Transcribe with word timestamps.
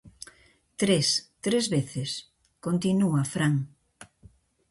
-Tres, 0.75 1.07
tres 1.45 1.65
veces... 1.77 2.09
-continúa 2.17 3.21
Fran-. 3.33 3.67